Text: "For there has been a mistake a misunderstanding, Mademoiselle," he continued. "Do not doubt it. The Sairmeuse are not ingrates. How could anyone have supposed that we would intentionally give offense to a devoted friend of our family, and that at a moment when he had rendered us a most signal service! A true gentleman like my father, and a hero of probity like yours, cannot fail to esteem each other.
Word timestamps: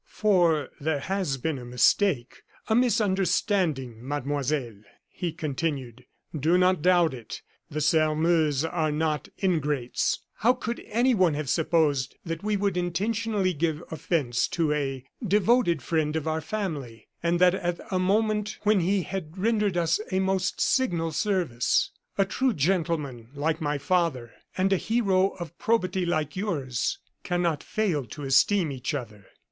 "For 0.07 0.69
there 0.79 1.01
has 1.01 1.37
been 1.37 1.59
a 1.59 1.63
mistake 1.63 2.41
a 2.67 2.73
misunderstanding, 2.73 3.99
Mademoiselle," 4.01 4.79
he 5.07 5.31
continued. 5.31 6.05
"Do 6.35 6.57
not 6.57 6.81
doubt 6.81 7.13
it. 7.13 7.43
The 7.69 7.81
Sairmeuse 7.81 8.65
are 8.65 8.91
not 8.91 9.29
ingrates. 9.43 10.19
How 10.37 10.53
could 10.53 10.83
anyone 10.87 11.35
have 11.35 11.51
supposed 11.51 12.15
that 12.25 12.41
we 12.43 12.57
would 12.57 12.77
intentionally 12.77 13.53
give 13.53 13.83
offense 13.91 14.47
to 14.47 14.71
a 14.73 15.05
devoted 15.23 15.83
friend 15.83 16.15
of 16.15 16.27
our 16.27 16.41
family, 16.41 17.07
and 17.21 17.37
that 17.37 17.53
at 17.53 17.79
a 17.91 17.99
moment 17.99 18.57
when 18.63 18.79
he 18.79 19.03
had 19.03 19.37
rendered 19.37 19.77
us 19.77 19.99
a 20.11 20.19
most 20.19 20.59
signal 20.59 21.11
service! 21.11 21.91
A 22.17 22.25
true 22.25 22.55
gentleman 22.55 23.29
like 23.35 23.61
my 23.61 23.77
father, 23.77 24.33
and 24.57 24.73
a 24.73 24.77
hero 24.77 25.35
of 25.39 25.55
probity 25.59 26.07
like 26.07 26.35
yours, 26.35 26.97
cannot 27.23 27.61
fail 27.61 28.03
to 28.05 28.23
esteem 28.23 28.71
each 28.71 28.95
other. 28.95 29.27